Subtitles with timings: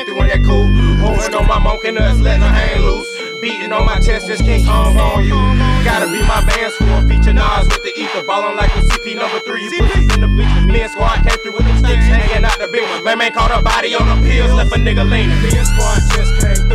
[0.00, 0.70] came through in that coupe.
[1.00, 3.08] Holding on my monkey nuts, letting her hang loose.
[3.40, 5.36] Beating on my chest, just King Kong on you.
[5.84, 8.22] Gotta be my bands for feature Nas with the ether.
[8.24, 9.64] Ballin' like a CP number three.
[9.64, 10.66] You pussies in the bleachers.
[10.66, 13.04] Me and squad came through with the sticks hanging out the big one.
[13.04, 15.40] Man, man caught a body on the pills, left a nigga leaning.
[15.42, 16.69] Me and squad just came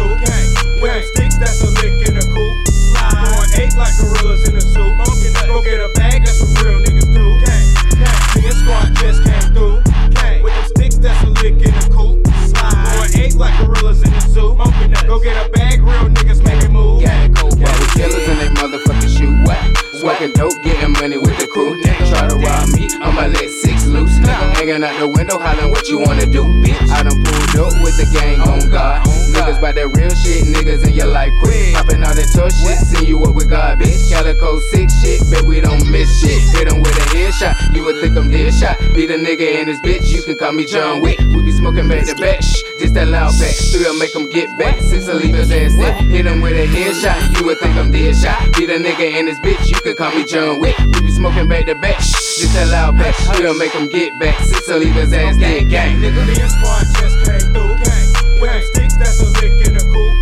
[22.34, 24.18] me, I'ma let six loose.
[24.58, 26.90] Hanging out the window, hollering what you wanna do, bitch.
[26.90, 29.06] I done pulled up with the gang on God.
[29.30, 31.74] Niggas by that real shit, niggas in your life quick.
[31.76, 34.10] Popping all that tough shit, send you up with God, bitch.
[34.10, 36.42] Calico sick shit, bet we don't miss shit.
[36.56, 38.80] Hit him with a headshot, you would think I'm dead shot.
[38.96, 41.20] Beat a nigga and his bitch, you can call me John Wick.
[41.20, 42.44] We be smoking back to back.
[42.44, 43.50] Shh, this that loud back.
[43.58, 44.78] Still make make 'em get back.
[44.82, 45.98] Since I leave his ass dead.
[46.14, 47.18] Hit him with a headshot.
[47.34, 48.38] You would think I'm dead shot.
[48.54, 49.66] Be a nigga in this bitch.
[49.66, 50.78] You could call me John Wick.
[50.78, 52.00] We be smoking back to back.
[52.00, 53.16] Shh, this that loud back.
[53.16, 54.38] Still make make 'em get back.
[54.46, 55.70] Since I leave his ass dead.
[55.70, 55.98] Gang.
[56.02, 57.74] Nigga, me and Squad just came through.
[57.82, 58.06] Gang.
[58.42, 60.14] With them sticks, that's a lick in the coop.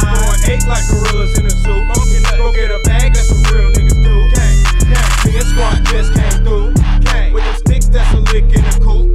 [0.00, 1.84] Going eight like gorillas in a zoo.
[1.84, 2.38] Monkey nut.
[2.40, 3.12] Go get a bag.
[3.12, 4.16] That's what real niggas do.
[4.32, 4.56] Gang.
[4.88, 5.12] Gang.
[5.28, 6.72] Me and Squad just came through.
[7.04, 7.34] Gang.
[7.34, 9.12] With them sticks, that's a lick in the coop.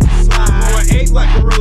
[0.70, 1.61] Going eight like gorillas.